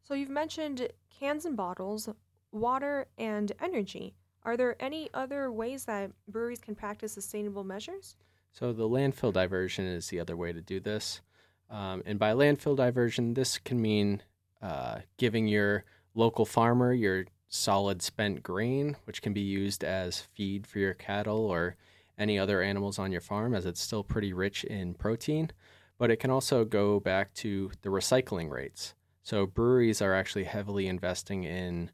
So 0.02 0.14
you've 0.14 0.28
mentioned 0.28 0.88
cans 1.18 1.46
and 1.46 1.56
bottles, 1.56 2.08
water, 2.52 3.06
and 3.16 3.50
energy. 3.60 4.14
Are 4.42 4.56
there 4.56 4.76
any 4.78 5.08
other 5.14 5.50
ways 5.50 5.84
that 5.86 6.10
breweries 6.28 6.60
can 6.60 6.74
practice 6.74 7.12
sustainable 7.12 7.64
measures? 7.64 8.16
So 8.52 8.72
the 8.72 8.88
landfill 8.88 9.32
diversion 9.32 9.86
is 9.86 10.08
the 10.08 10.20
other 10.20 10.36
way 10.36 10.52
to 10.52 10.60
do 10.60 10.80
this. 10.80 11.20
Um, 11.68 12.02
and 12.06 12.18
by 12.18 12.32
landfill 12.32 12.76
diversion, 12.76 13.34
this 13.34 13.58
can 13.58 13.80
mean 13.80 14.22
uh, 14.62 15.00
giving 15.16 15.48
your 15.48 15.84
local 16.14 16.44
farmer 16.44 16.92
your 16.92 17.26
solid 17.48 18.02
spent 18.02 18.42
grain, 18.42 18.96
which 19.04 19.22
can 19.22 19.32
be 19.32 19.40
used 19.40 19.84
as 19.84 20.20
feed 20.20 20.66
for 20.66 20.78
your 20.78 20.94
cattle 20.94 21.46
or 21.46 21.76
any 22.18 22.38
other 22.38 22.62
animals 22.62 22.98
on 22.98 23.12
your 23.12 23.20
farm, 23.20 23.54
as 23.54 23.66
it's 23.66 23.80
still 23.80 24.02
pretty 24.02 24.32
rich 24.32 24.64
in 24.64 24.94
protein. 24.94 25.50
But 25.98 26.10
it 26.10 26.16
can 26.16 26.30
also 26.30 26.64
go 26.64 27.00
back 27.00 27.34
to 27.34 27.70
the 27.82 27.88
recycling 27.88 28.50
rates. 28.50 28.94
So 29.22 29.46
breweries 29.46 30.00
are 30.00 30.14
actually 30.14 30.44
heavily 30.44 30.86
investing 30.86 31.44
in 31.44 31.90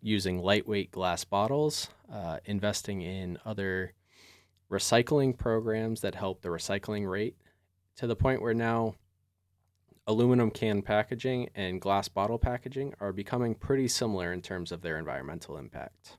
using 0.00 0.38
lightweight 0.38 0.90
glass 0.90 1.24
bottles, 1.24 1.88
uh, 2.10 2.38
investing 2.46 3.02
in 3.02 3.38
other 3.44 3.92
recycling 4.70 5.36
programs 5.36 6.00
that 6.00 6.14
help 6.14 6.40
the 6.40 6.48
recycling 6.48 7.08
rate 7.08 7.36
to 7.96 8.06
the 8.06 8.16
point 8.16 8.42
where 8.42 8.54
now 8.54 8.94
aluminum 10.06 10.50
can 10.50 10.82
packaging 10.82 11.48
and 11.54 11.80
glass 11.80 12.08
bottle 12.08 12.38
packaging 12.38 12.94
are 13.00 13.12
becoming 13.12 13.54
pretty 13.54 13.88
similar 13.88 14.32
in 14.32 14.42
terms 14.42 14.70
of 14.72 14.82
their 14.82 14.98
environmental 14.98 15.56
impact. 15.56 16.18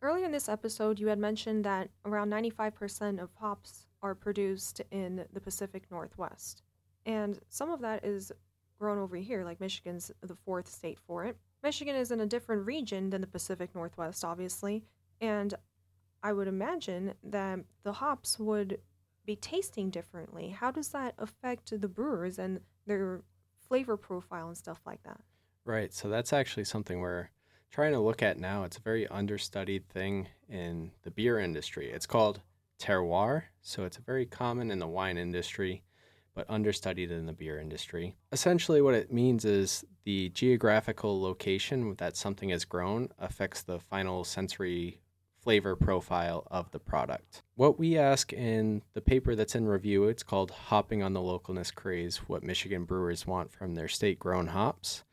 Earlier 0.00 0.26
in 0.26 0.32
this 0.32 0.48
episode, 0.48 0.98
you 0.98 1.08
had 1.08 1.18
mentioned 1.18 1.64
that 1.64 1.90
around 2.04 2.30
95% 2.30 3.20
of 3.20 3.30
hops 3.34 3.86
are 4.00 4.14
produced 4.14 4.80
in 4.90 5.24
the 5.32 5.40
Pacific 5.40 5.84
Northwest. 5.90 6.62
And 7.04 7.38
some 7.48 7.70
of 7.70 7.80
that 7.80 8.04
is 8.04 8.30
grown 8.78 8.98
over 8.98 9.16
here, 9.16 9.44
like 9.44 9.60
Michigan's 9.60 10.12
the 10.22 10.36
fourth 10.36 10.68
state 10.68 10.98
for 11.04 11.24
it. 11.24 11.36
Michigan 11.62 11.96
is 11.96 12.12
in 12.12 12.20
a 12.20 12.26
different 12.26 12.64
region 12.64 13.10
than 13.10 13.20
the 13.20 13.26
Pacific 13.26 13.74
Northwest, 13.74 14.24
obviously, 14.24 14.84
and 15.20 15.54
I 16.22 16.32
would 16.32 16.48
imagine 16.48 17.14
that 17.24 17.60
the 17.82 17.92
hops 17.92 18.38
would 18.38 18.78
be 19.28 19.36
tasting 19.36 19.90
differently. 19.90 20.48
How 20.48 20.70
does 20.70 20.88
that 20.88 21.14
affect 21.18 21.78
the 21.78 21.86
brewers 21.86 22.38
and 22.38 22.60
their 22.86 23.20
flavor 23.68 23.98
profile 23.98 24.48
and 24.48 24.56
stuff 24.56 24.80
like 24.86 25.02
that? 25.02 25.20
Right. 25.66 25.92
So 25.92 26.08
that's 26.08 26.32
actually 26.32 26.64
something 26.64 26.98
we're 26.98 27.28
trying 27.70 27.92
to 27.92 28.00
look 28.00 28.22
at 28.22 28.38
now. 28.38 28.64
It's 28.64 28.78
a 28.78 28.80
very 28.80 29.06
understudied 29.08 29.86
thing 29.90 30.28
in 30.48 30.92
the 31.02 31.10
beer 31.10 31.38
industry. 31.38 31.90
It's 31.90 32.06
called 32.06 32.40
terroir. 32.80 33.42
So 33.60 33.84
it's 33.84 33.98
very 33.98 34.24
common 34.24 34.70
in 34.70 34.78
the 34.78 34.86
wine 34.86 35.18
industry 35.18 35.84
but 36.34 36.48
understudied 36.48 37.10
in 37.10 37.26
the 37.26 37.32
beer 37.32 37.58
industry. 37.58 38.14
Essentially, 38.30 38.80
what 38.80 38.94
it 38.94 39.12
means 39.12 39.44
is 39.44 39.84
the 40.04 40.28
geographical 40.28 41.20
location 41.20 41.96
that 41.98 42.16
something 42.16 42.50
is 42.50 42.64
grown 42.64 43.08
affects 43.18 43.62
the 43.62 43.80
final 43.80 44.22
sensory 44.22 45.00
flavor 45.40 45.76
profile 45.76 46.46
of 46.50 46.70
the 46.70 46.78
product. 46.78 47.42
What 47.54 47.78
we 47.78 47.96
ask 47.96 48.32
in 48.32 48.82
the 48.94 49.00
paper 49.00 49.34
that's 49.34 49.54
in 49.54 49.66
review, 49.66 50.04
it's 50.04 50.22
called 50.22 50.50
Hopping 50.50 51.02
on 51.02 51.12
the 51.12 51.20
Localness 51.20 51.74
Craze 51.74 52.18
What 52.28 52.42
Michigan 52.42 52.84
Brewers 52.84 53.26
Want 53.26 53.52
from 53.52 53.74
Their 53.74 53.88
State 53.88 54.18
Grown 54.18 54.48
Hops, 54.48 55.04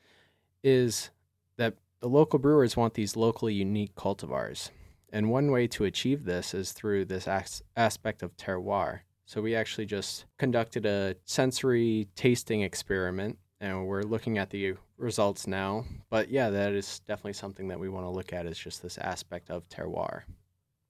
is 0.64 1.10
that 1.58 1.76
the 2.00 2.10
local 2.10 2.40
brewers 2.40 2.76
want 2.76 2.96
these 2.96 3.16
locally 3.16 3.54
unique 3.54 3.96
cultivars. 3.96 4.70
And 5.12 5.30
one 5.30 5.52
way 5.52 5.68
to 5.68 5.86
achieve 5.86 6.26
this 6.26 6.54
is 6.54 6.72
through 6.72 7.06
this 7.06 7.28
as- 7.28 7.64
aspect 7.78 8.22
of 8.22 8.36
terroir. 8.36 9.02
So 9.26 9.42
we 9.42 9.56
actually 9.56 9.86
just 9.86 10.26
conducted 10.38 10.86
a 10.86 11.16
sensory 11.24 12.10
tasting 12.16 12.62
experiment 12.62 13.38
and 13.60 13.88
we're 13.88 14.04
looking 14.04 14.38
at 14.38 14.50
the 14.50 14.76
results 14.98 15.48
now. 15.48 15.86
But 16.10 16.30
yeah, 16.30 16.50
that 16.50 16.74
is 16.74 17.00
definitely 17.08 17.34
something 17.34 17.68
that 17.70 17.80
we 17.80 17.90
want 17.90 18.06
to 18.06 18.10
look 18.10 18.34
at 18.34 18.46
is 18.46 18.58
just 18.58 18.82
this 18.82 18.98
aspect 18.98 19.50
of 19.50 19.68
terroir. 19.70 20.24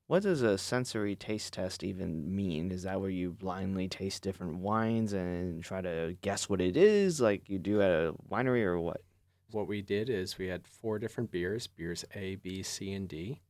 What 0.08 0.24
does 0.24 0.44
a 0.44 0.58
sensory 0.58 1.16
taste 1.16 1.54
test 1.54 1.84
even 1.84 2.36
mean? 2.36 2.72
Is 2.72 2.84
that 2.84 3.02
where 3.02 3.10
you 3.10 3.32
blindly 3.32 3.88
taste 3.88 4.22
different 4.22 4.58
wines 4.58 5.14
and 5.14 5.64
try 5.64 5.82
to 5.82 6.16
guess 6.22 6.48
what 6.48 6.62
it 6.62 6.78
is, 6.78 7.20
like 7.20 7.50
you 7.50 7.58
do 7.58 7.82
at 7.82 7.90
a 7.90 8.14
winery, 8.30 8.64
or 8.64 8.80
what? 8.80 9.02
What 9.52 9.68
we 9.68 9.82
did 9.82 10.10
is 10.10 10.38
we 10.38 10.48
had 10.48 10.68
four 10.68 11.00
different 11.00 11.32
beers 11.32 11.66
beers 11.66 12.04
A, 12.14 12.36
B, 12.36 12.62
C, 12.62 12.94
and 12.94 13.08
D. 13.08 13.42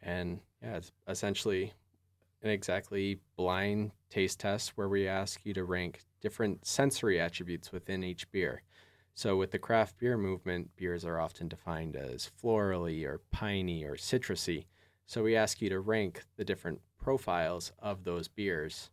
And 0.00 0.40
yeah, 0.62 0.76
it's 0.76 0.92
essentially 1.08 1.72
an 2.42 2.50
exactly 2.50 3.20
blind 3.36 3.92
taste 4.10 4.40
test 4.40 4.70
where 4.76 4.88
we 4.88 5.06
ask 5.06 5.44
you 5.44 5.54
to 5.54 5.64
rank 5.64 6.00
different 6.20 6.66
sensory 6.66 7.20
attributes 7.20 7.72
within 7.72 8.02
each 8.02 8.30
beer. 8.30 8.62
So, 9.14 9.36
with 9.36 9.50
the 9.50 9.58
craft 9.58 9.98
beer 9.98 10.16
movement, 10.16 10.74
beers 10.76 11.04
are 11.04 11.20
often 11.20 11.48
defined 11.48 11.96
as 11.96 12.30
florally 12.42 13.04
or 13.04 13.20
piney 13.30 13.84
or 13.84 13.96
citrusy. 13.96 14.66
So, 15.06 15.22
we 15.22 15.36
ask 15.36 15.60
you 15.60 15.68
to 15.68 15.80
rank 15.80 16.24
the 16.36 16.44
different 16.44 16.80
profiles 16.98 17.72
of 17.78 18.04
those 18.04 18.28
beers. 18.28 18.90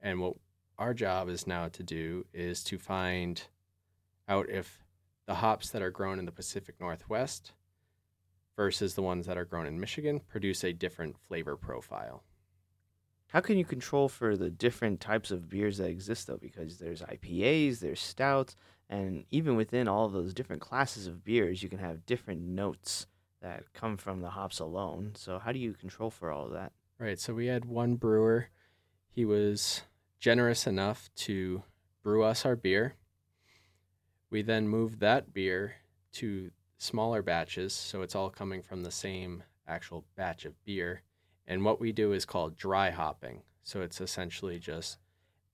And 0.00 0.20
what 0.20 0.36
our 0.78 0.94
job 0.94 1.28
is 1.28 1.46
now 1.46 1.68
to 1.68 1.82
do 1.82 2.24
is 2.32 2.64
to 2.64 2.78
find 2.78 3.42
out 4.26 4.48
if 4.48 4.84
the 5.26 5.34
hops 5.34 5.70
that 5.70 5.82
are 5.82 5.90
grown 5.90 6.18
in 6.18 6.24
the 6.24 6.32
Pacific 6.32 6.76
Northwest 6.80 7.52
versus 8.56 8.94
the 8.94 9.02
ones 9.02 9.26
that 9.26 9.36
are 9.36 9.44
grown 9.44 9.66
in 9.66 9.78
Michigan 9.78 10.20
produce 10.20 10.64
a 10.64 10.72
different 10.72 11.16
flavor 11.18 11.56
profile. 11.56 12.22
How 13.32 13.40
can 13.40 13.56
you 13.56 13.64
control 13.64 14.10
for 14.10 14.36
the 14.36 14.50
different 14.50 15.00
types 15.00 15.30
of 15.30 15.48
beers 15.48 15.78
that 15.78 15.88
exist 15.88 16.26
though? 16.26 16.36
Because 16.36 16.76
there's 16.76 17.00
IPAs, 17.00 17.80
there's 17.80 17.98
stouts, 17.98 18.56
and 18.90 19.24
even 19.30 19.56
within 19.56 19.88
all 19.88 20.04
of 20.04 20.12
those 20.12 20.34
different 20.34 20.60
classes 20.60 21.06
of 21.06 21.24
beers, 21.24 21.62
you 21.62 21.70
can 21.70 21.78
have 21.78 22.04
different 22.04 22.42
notes 22.42 23.06
that 23.40 23.72
come 23.72 23.96
from 23.96 24.20
the 24.20 24.28
hops 24.28 24.60
alone. 24.60 25.12
So 25.16 25.38
how 25.38 25.50
do 25.50 25.58
you 25.58 25.72
control 25.72 26.10
for 26.10 26.30
all 26.30 26.44
of 26.44 26.52
that? 26.52 26.72
Right. 26.98 27.18
So 27.18 27.32
we 27.32 27.46
had 27.46 27.64
one 27.64 27.94
brewer. 27.94 28.48
He 29.08 29.24
was 29.24 29.80
generous 30.18 30.66
enough 30.66 31.08
to 31.16 31.62
brew 32.02 32.24
us 32.24 32.44
our 32.44 32.54
beer. 32.54 32.96
We 34.28 34.42
then 34.42 34.68
moved 34.68 35.00
that 35.00 35.32
beer 35.32 35.76
to 36.14 36.50
smaller 36.76 37.22
batches, 37.22 37.72
so 37.72 38.02
it's 38.02 38.14
all 38.14 38.28
coming 38.28 38.60
from 38.60 38.82
the 38.82 38.90
same 38.90 39.42
actual 39.66 40.04
batch 40.16 40.44
of 40.44 40.62
beer 40.66 41.00
and 41.46 41.64
what 41.64 41.80
we 41.80 41.92
do 41.92 42.12
is 42.12 42.24
called 42.24 42.56
dry 42.56 42.90
hopping. 42.90 43.42
So 43.62 43.80
it's 43.80 44.00
essentially 44.00 44.58
just 44.58 44.98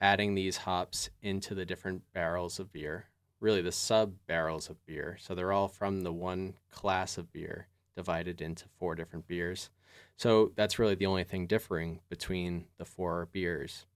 adding 0.00 0.34
these 0.34 0.58
hops 0.58 1.10
into 1.22 1.54
the 1.54 1.66
different 1.66 2.02
barrels 2.12 2.58
of 2.58 2.72
beer, 2.72 3.06
really 3.40 3.62
the 3.62 3.72
sub 3.72 4.14
barrels 4.26 4.70
of 4.70 4.84
beer. 4.86 5.16
So 5.20 5.34
they're 5.34 5.52
all 5.52 5.68
from 5.68 6.02
the 6.02 6.12
one 6.12 6.54
class 6.70 7.18
of 7.18 7.32
beer 7.32 7.68
divided 7.96 8.40
into 8.40 8.66
four 8.78 8.94
different 8.94 9.26
beers. 9.26 9.70
So 10.16 10.52
that's 10.56 10.78
really 10.78 10.94
the 10.94 11.06
only 11.06 11.24
thing 11.24 11.46
differing 11.46 12.00
between 12.08 12.66
the 12.78 12.84
four 12.84 13.28
beers. 13.32 13.86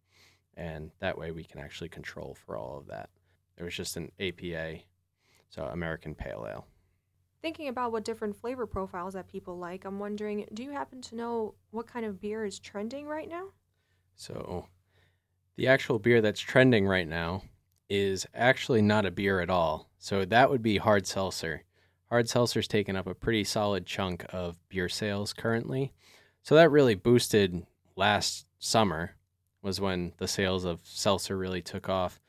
And 0.55 0.91
that 0.99 1.17
way 1.17 1.31
we 1.31 1.45
can 1.45 1.61
actually 1.61 1.89
control 1.89 2.37
for 2.45 2.57
all 2.57 2.79
of 2.79 2.87
that. 2.89 3.11
It 3.57 3.63
was 3.63 3.75
just 3.75 3.97
an 3.97 4.11
APA, 4.21 4.81
so 5.49 5.65
American 5.65 6.15
Pale 6.15 6.47
Ale. 6.49 6.67
Thinking 7.43 7.67
about 7.67 7.91
what 7.91 8.05
different 8.05 8.37
flavor 8.37 8.67
profiles 8.67 9.15
that 9.15 9.27
people 9.27 9.59
like, 9.59 9.85
I'm 9.85 9.99
wondering 9.99 10.47
do 10.55 10.63
you 10.63 10.71
happen 10.71 11.03
to 11.03 11.17
know 11.17 11.55
what 11.73 11.89
kind 11.89 12.07
of 12.07 12.21
beer 12.21 12.45
is 12.45 12.61
trending 12.61 13.09
right 13.09 13.29
now? 13.29 13.49
So, 14.15 14.69
the 15.57 15.67
actual 15.67 15.99
beer 15.99 16.21
that's 16.21 16.41
trending 16.41 16.87
right 16.87 17.09
now 17.09 17.43
is 17.89 18.27
actually 18.33 18.81
not 18.81 19.07
a 19.07 19.11
beer 19.11 19.41
at 19.41 19.51
all. 19.51 19.91
So, 19.99 20.25
that 20.25 20.51
would 20.51 20.63
be 20.63 20.77
hard 20.77 21.05
seltzer. 21.05 21.65
Hard 22.11 22.29
seltzer's 22.29 22.69
taken 22.69 22.95
up 22.95 23.09
a 23.09 23.15
pretty 23.15 23.43
solid 23.43 23.87
chunk 23.87 24.25
of 24.29 24.57
beer 24.69 24.89
sales 24.89 25.33
currently. 25.33 25.93
So, 26.43 26.55
that 26.55 26.71
really 26.71 26.95
boosted 26.95 27.67
last 27.97 28.47
summer, 28.61 29.17
was 29.63 29.81
when 29.81 30.13
the 30.19 30.29
sales 30.29 30.65
of 30.65 30.81
seltzer 30.85 31.37
really 31.37 31.63
took 31.63 31.89
off. 31.89 32.21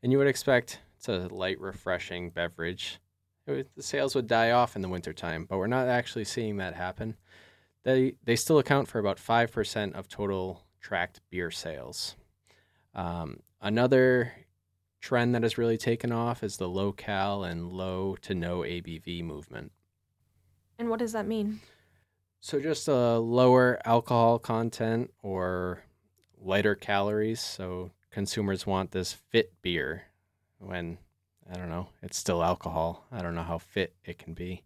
And 0.00 0.12
you 0.12 0.18
would 0.18 0.28
expect 0.28 0.78
it's 0.96 1.08
a 1.08 1.26
light, 1.28 1.60
refreshing 1.60 2.30
beverage 2.30 3.00
the 3.46 3.66
sales 3.78 4.14
would 4.14 4.26
die 4.26 4.50
off 4.50 4.76
in 4.76 4.82
the 4.82 4.88
wintertime, 4.88 5.46
but 5.48 5.58
we're 5.58 5.66
not 5.66 5.88
actually 5.88 6.24
seeing 6.24 6.58
that 6.58 6.74
happen. 6.74 7.16
They 7.82 8.14
they 8.24 8.36
still 8.36 8.58
account 8.58 8.88
for 8.88 8.98
about 8.98 9.18
five 9.18 9.52
percent 9.52 9.94
of 9.94 10.08
total 10.08 10.62
tracked 10.80 11.20
beer 11.30 11.50
sales. 11.50 12.16
Um, 12.94 13.40
another 13.60 14.32
trend 15.00 15.34
that 15.34 15.42
has 15.42 15.58
really 15.58 15.78
taken 15.78 16.12
off 16.12 16.42
is 16.42 16.56
the 16.56 16.68
low 16.68 16.92
cal 16.92 17.44
and 17.44 17.72
low 17.72 18.16
to 18.22 18.34
no 18.34 18.60
ABV 18.60 19.22
movement. 19.24 19.72
And 20.78 20.90
what 20.90 20.98
does 20.98 21.12
that 21.12 21.26
mean? 21.26 21.60
So 22.40 22.60
just 22.60 22.88
a 22.88 23.18
lower 23.18 23.80
alcohol 23.84 24.38
content 24.38 25.12
or 25.22 25.84
lighter 26.40 26.74
calories. 26.74 27.40
So 27.40 27.92
consumers 28.10 28.66
want 28.66 28.92
this 28.92 29.12
fit 29.12 29.52
beer 29.62 30.04
when 30.58 30.98
I 31.48 31.56
don't 31.56 31.68
know. 31.68 31.88
It's 32.02 32.16
still 32.16 32.42
alcohol. 32.42 33.06
I 33.12 33.22
don't 33.22 33.34
know 33.34 33.42
how 33.42 33.58
fit 33.58 33.94
it 34.04 34.18
can 34.18 34.34
be. 34.34 34.64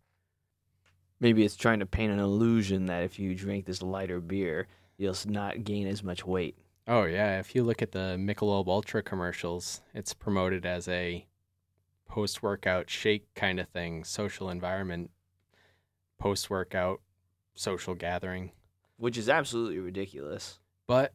Maybe 1.20 1.44
it's 1.44 1.56
trying 1.56 1.80
to 1.80 1.86
paint 1.86 2.12
an 2.12 2.18
illusion 2.18 2.86
that 2.86 3.04
if 3.04 3.18
you 3.18 3.34
drink 3.34 3.64
this 3.64 3.82
lighter 3.82 4.20
beer, 4.20 4.66
you'll 4.96 5.16
not 5.26 5.64
gain 5.64 5.86
as 5.86 6.02
much 6.02 6.26
weight. 6.26 6.56
Oh 6.86 7.04
yeah, 7.04 7.38
if 7.38 7.54
you 7.54 7.62
look 7.62 7.80
at 7.80 7.92
the 7.92 8.16
Michelob 8.18 8.68
Ultra 8.68 9.02
commercials, 9.02 9.80
it's 9.94 10.12
promoted 10.12 10.66
as 10.66 10.86
a 10.88 11.26
post 12.06 12.42
workout 12.42 12.90
shake 12.90 13.32
kind 13.34 13.58
of 13.58 13.68
thing, 13.68 14.04
social 14.04 14.50
environment, 14.50 15.10
post 16.18 16.50
workout, 16.50 17.00
social 17.54 17.94
gathering. 17.94 18.52
Which 18.96 19.16
is 19.16 19.28
absolutely 19.28 19.78
ridiculous. 19.78 20.60
But 20.86 21.14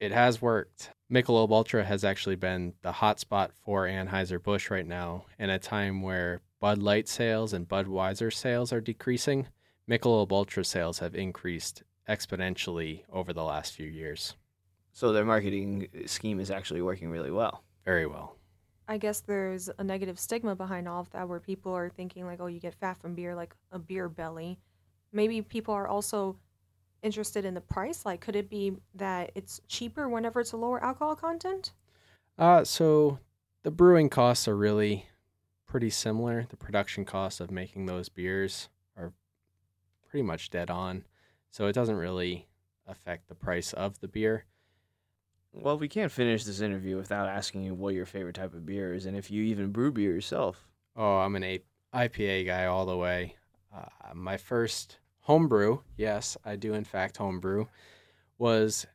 it 0.00 0.12
has 0.12 0.42
worked. 0.42 0.90
Michelob 1.10 1.50
Ultra 1.50 1.84
has 1.84 2.04
actually 2.04 2.36
been 2.36 2.74
the 2.82 2.92
hotspot 2.92 3.50
for 3.64 3.86
Anheuser-Busch 3.86 4.70
right 4.70 4.86
now 4.86 5.26
in 5.38 5.50
a 5.50 5.58
time 5.58 6.02
where 6.02 6.40
Bud 6.60 6.78
Light 6.78 7.08
sales 7.08 7.52
and 7.52 7.68
Budweiser 7.68 8.32
sales 8.32 8.72
are 8.72 8.80
decreasing. 8.80 9.48
Michelob 9.88 10.32
Ultra 10.32 10.64
sales 10.64 10.98
have 10.98 11.14
increased 11.14 11.82
exponentially 12.08 13.02
over 13.12 13.32
the 13.32 13.44
last 13.44 13.74
few 13.74 13.86
years. 13.86 14.34
So 14.92 15.12
their 15.12 15.24
marketing 15.24 15.88
scheme 16.06 16.40
is 16.40 16.50
actually 16.50 16.82
working 16.82 17.10
really 17.10 17.30
well. 17.30 17.64
Very 17.84 18.06
well. 18.06 18.36
I 18.86 18.98
guess 18.98 19.20
there's 19.20 19.70
a 19.78 19.84
negative 19.84 20.18
stigma 20.18 20.54
behind 20.54 20.88
all 20.88 21.00
of 21.00 21.10
that 21.10 21.28
where 21.28 21.40
people 21.40 21.72
are 21.72 21.88
thinking 21.88 22.26
like, 22.26 22.40
oh, 22.40 22.46
you 22.46 22.60
get 22.60 22.74
fat 22.74 22.98
from 22.98 23.14
beer, 23.14 23.34
like 23.34 23.54
a 23.72 23.78
beer 23.78 24.08
belly. 24.08 24.58
Maybe 25.12 25.42
people 25.42 25.74
are 25.74 25.88
also 25.88 26.36
interested 27.04 27.44
in 27.44 27.54
the 27.54 27.60
price. 27.60 28.04
Like, 28.04 28.20
could 28.20 28.34
it 28.34 28.48
be 28.50 28.72
that 28.94 29.30
it's 29.34 29.60
cheaper 29.68 30.08
whenever 30.08 30.40
it's 30.40 30.52
a 30.52 30.56
lower 30.56 30.82
alcohol 30.82 31.14
content? 31.14 31.72
Uh, 32.38 32.64
so 32.64 33.18
the 33.62 33.70
brewing 33.70 34.08
costs 34.08 34.48
are 34.48 34.56
really 34.56 35.06
pretty 35.66 35.90
similar. 35.90 36.46
The 36.48 36.56
production 36.56 37.04
costs 37.04 37.40
of 37.40 37.50
making 37.50 37.86
those 37.86 38.08
beers 38.08 38.68
are 38.96 39.12
pretty 40.08 40.22
much 40.22 40.50
dead 40.50 40.70
on. 40.70 41.04
So 41.50 41.66
it 41.66 41.74
doesn't 41.74 41.96
really 41.96 42.48
affect 42.86 43.28
the 43.28 43.34
price 43.34 43.72
of 43.72 44.00
the 44.00 44.08
beer. 44.08 44.46
Well, 45.52 45.78
we 45.78 45.88
can't 45.88 46.10
finish 46.10 46.44
this 46.44 46.60
interview 46.60 46.96
without 46.96 47.28
asking 47.28 47.62
you 47.62 47.74
what 47.74 47.94
your 47.94 48.06
favorite 48.06 48.34
type 48.34 48.54
of 48.54 48.66
beer 48.66 48.92
is 48.92 49.06
and 49.06 49.16
if 49.16 49.30
you 49.30 49.44
even 49.44 49.70
brew 49.70 49.92
beer 49.92 50.12
yourself. 50.12 50.66
Oh, 50.96 51.18
I'm 51.18 51.36
an 51.36 51.60
IPA 51.94 52.46
guy 52.46 52.66
all 52.66 52.86
the 52.86 52.96
way. 52.96 53.36
Uh, 53.74 54.14
my 54.14 54.36
first 54.36 54.98
homebrew, 55.24 55.78
yes, 55.96 56.36
I 56.44 56.56
do 56.56 56.74
in 56.74 56.84
fact 56.84 57.16
homebrew, 57.16 57.66
was 58.38 58.86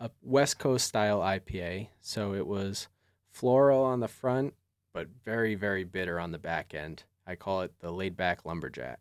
a 0.00 0.10
West 0.22 0.58
Coast 0.58 0.86
style 0.86 1.20
IPA. 1.20 1.88
So 2.00 2.34
it 2.34 2.46
was 2.46 2.88
floral 3.30 3.82
on 3.84 4.00
the 4.00 4.08
front, 4.08 4.54
but 4.92 5.08
very, 5.24 5.54
very 5.54 5.84
bitter 5.84 6.18
on 6.18 6.32
the 6.32 6.38
back 6.38 6.74
end. 6.74 7.04
I 7.26 7.34
call 7.34 7.62
it 7.62 7.72
the 7.80 7.90
laid 7.90 8.16
back 8.16 8.44
lumberjack. 8.44 9.00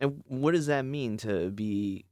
And 0.00 0.22
what 0.26 0.52
does 0.52 0.66
that 0.66 0.84
mean 0.84 1.16
to 1.18 1.50
be 1.50 2.06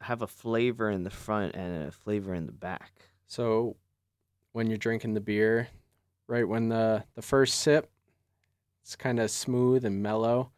have 0.00 0.22
a 0.22 0.26
flavor 0.26 0.88
in 0.88 1.02
the 1.02 1.10
front 1.10 1.54
and 1.54 1.88
a 1.88 1.90
flavor 1.90 2.34
in 2.34 2.46
the 2.46 2.52
back? 2.52 2.92
So 3.26 3.76
when 4.52 4.68
you're 4.68 4.78
drinking 4.78 5.14
the 5.14 5.20
beer, 5.20 5.68
right 6.26 6.48
when 6.48 6.68
the 6.68 7.04
the 7.14 7.22
first 7.22 7.60
sip, 7.60 7.90
it's 8.82 8.96
kind 8.96 9.18
of 9.18 9.30
smooth 9.30 9.84
and 9.84 10.02
mellow, 10.02 10.52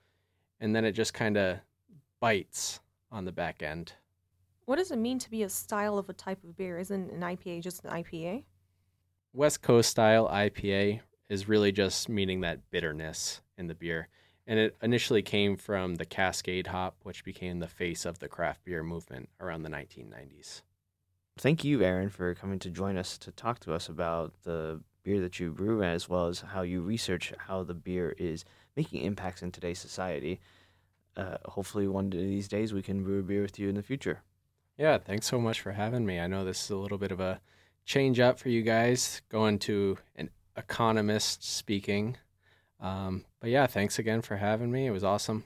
and 0.61 0.75
then 0.75 0.85
it 0.85 0.92
just 0.92 1.14
kind 1.14 1.37
of 1.37 1.58
bites 2.20 2.80
on 3.11 3.25
the 3.25 3.32
back 3.32 3.62
end. 3.62 3.92
What 4.64 4.76
does 4.76 4.90
it 4.90 4.99
mean 4.99 5.18
to 5.20 5.30
be 5.30 5.42
a 5.42 5.49
style 5.49 5.99
of 5.99 6.08
a 6.08 6.12
type 6.12 6.42
of 6.42 6.56
beer? 6.56 6.78
Isn't 6.78 7.11
an 7.11 7.20
IPA 7.20 7.62
just 7.62 7.85
an 7.85 7.90
IPA? 7.90 8.44
West 9.32 9.62
Coast 9.62 9.90
style 9.90 10.28
IPA 10.28 11.00
is 11.28 11.49
really 11.49 11.73
just 11.73 12.08
meaning 12.08 12.40
that 12.40 12.70
bitterness 12.70 13.40
in 13.58 13.66
the 13.66 13.75
beer. 13.75 14.08
And 14.46 14.58
it 14.58 14.76
initially 14.80 15.23
came 15.23 15.56
from 15.56 15.96
the 15.96 16.04
Cascade 16.04 16.68
hop, 16.68 16.96
which 17.02 17.25
became 17.25 17.58
the 17.58 17.66
face 17.68 18.04
of 18.04 18.18
the 18.18 18.28
craft 18.28 18.64
beer 18.64 18.82
movement 18.82 19.28
around 19.40 19.62
the 19.62 19.68
1990s. 19.68 20.62
Thank 21.38 21.64
you, 21.64 21.82
Aaron, 21.82 22.08
for 22.08 22.35
coming 22.35 22.58
to 22.61 22.70
join 22.70 22.96
us 22.96 23.18
to 23.18 23.30
talk 23.30 23.61
to 23.61 23.75
us 23.75 23.88
about 23.88 24.32
the 24.44 24.80
beer 25.02 25.20
that 25.20 25.38
you 25.38 25.52
brew, 25.52 25.82
as 25.82 26.08
well 26.08 26.28
as 26.28 26.40
how 26.40 26.62
you 26.62 26.80
research 26.80 27.32
how 27.46 27.62
the 27.62 27.75
beer 27.75 28.14
is 28.18 28.44
making 28.76 29.02
impacts 29.02 29.42
in 29.42 29.52
today's 29.52 29.78
society. 29.78 30.40
Uh, 31.16 31.38
hopefully, 31.46 31.88
one 31.88 32.06
of 32.06 32.12
these 32.12 32.49
days 32.49 32.73
we 32.73 32.82
can 32.82 33.02
brew 33.02 33.20
a 33.20 33.23
beer 33.23 33.42
with 33.42 33.58
you 33.58 33.68
in 33.68 33.75
the 33.75 33.82
future. 33.82 34.23
Yeah, 34.76 34.99
thanks 34.99 35.26
so 35.26 35.40
much 35.40 35.61
for 35.61 35.73
having 35.73 36.04
me. 36.04 36.20
I 36.20 36.26
know 36.26 36.44
this 36.44 36.62
is 36.64 36.70
a 36.70 36.76
little 36.76 36.99
bit 36.99 37.11
of 37.11 37.20
a 37.20 37.40
change 37.87 38.20
up 38.20 38.38
for 38.38 38.50
you 38.50 38.62
guys 38.62 39.23
going 39.30 39.58
to 39.61 39.96
an 40.16 40.29
economist 40.57 41.42
speaking. 41.44 42.16
Um, 42.81 43.24
but 43.40 43.50
yeah, 43.50 43.66
thanks 43.66 43.98
again 43.98 44.20
for 44.20 44.37
having 44.37 44.70
me. 44.70 44.87
It 44.87 44.90
was 44.90 45.05
awesome. 45.05 45.44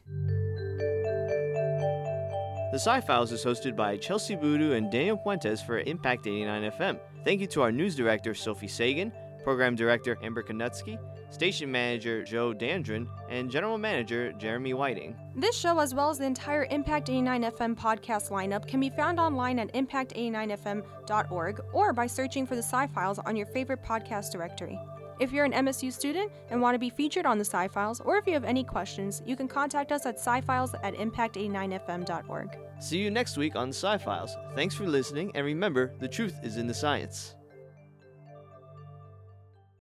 The 2.73 2.79
Sci 2.79 3.01
Files 3.03 3.33
is 3.33 3.45
hosted 3.45 3.77
by 3.77 3.99
Chelsie 3.99 4.41
Boodoo 4.41 4.77
and 4.77 4.91
Daniel 4.91 5.19
Puentes 5.19 5.65
for 5.65 5.81
Impact 5.81 6.27
89 6.27 6.71
FM. 6.73 6.99
Thank 7.25 7.41
you 7.41 7.47
to 7.49 7.63
our 7.63 7.73
news 7.73 7.97
director, 7.97 8.33
Sophie 8.33 8.69
Sagan, 8.69 9.13
program 9.43 9.75
director, 9.75 10.17
Amber 10.23 10.43
Konutsky, 10.43 10.99
station 11.31 11.71
manager, 11.71 12.23
Joe 12.23 12.53
Dandrin, 12.53 13.07
and 13.29 13.51
general 13.51 13.79
manager, 13.79 14.33
Jeremy 14.33 14.75
Whiting. 14.75 15.17
This 15.35 15.57
show, 15.57 15.79
as 15.79 15.95
well 15.95 16.11
as 16.11 16.19
the 16.19 16.27
entire 16.27 16.67
Impact 16.71 17.09
89 17.09 17.43
FM 17.45 17.75
podcast 17.77 18.31
lineup, 18.31 18.67
can 18.67 18.81
be 18.81 18.91
found 18.91 19.19
online 19.19 19.59
at 19.59 19.73
impact89fm.org 19.73 21.61
or 21.73 21.93
by 21.93 22.07
searching 22.07 22.47
for 22.47 22.57
the 22.57 22.63
Sci 22.63 22.87
Files 22.89 23.19
on 23.21 23.37
your 23.37 23.47
favorite 23.47 23.83
podcast 23.83 24.33
directory. 24.33 24.79
If 25.21 25.33
you're 25.33 25.45
an 25.45 25.53
MSU 25.53 25.93
student 25.93 26.33
and 26.49 26.63
want 26.63 26.75
to 26.75 26.79
be 26.79 26.89
featured 26.89 27.27
on 27.27 27.37
the 27.37 27.45
Sci 27.45 27.69
Files, 27.69 28.01
or 28.01 28.17
if 28.17 28.27
you 28.27 28.33
have 28.33 28.45
any 28.45 28.65
questions, 28.65 29.23
you 29.27 29.37
can 29.37 29.49
contact 29.49 29.93
us 29.93 30.07
at 30.07 30.19
scifiles 30.19 30.75
at 30.83 30.95
impact89fm.org. 30.95 32.57
See 32.81 32.99
you 32.99 33.11
next 33.11 33.37
week 33.37 33.55
on 33.55 33.69
Sci 33.69 33.99
Files. 33.99 34.35
Thanks 34.55 34.75
for 34.75 34.87
listening, 34.87 35.31
and 35.35 35.45
remember, 35.45 35.95
the 35.99 36.09
truth 36.09 36.39
is 36.43 36.57
in 36.57 36.67
the 36.67 36.73
science. 36.73 37.35